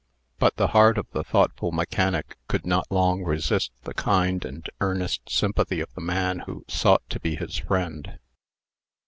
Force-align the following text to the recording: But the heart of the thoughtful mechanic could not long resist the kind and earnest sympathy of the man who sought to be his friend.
But 0.39 0.55
the 0.55 0.69
heart 0.69 0.97
of 0.97 1.05
the 1.11 1.23
thoughtful 1.23 1.71
mechanic 1.71 2.35
could 2.47 2.65
not 2.65 2.89
long 2.89 3.23
resist 3.23 3.71
the 3.83 3.93
kind 3.93 4.43
and 4.43 4.67
earnest 4.79 5.29
sympathy 5.29 5.79
of 5.79 5.93
the 5.93 6.01
man 6.01 6.39
who 6.47 6.65
sought 6.67 7.07
to 7.11 7.19
be 7.19 7.35
his 7.35 7.57
friend. 7.57 8.17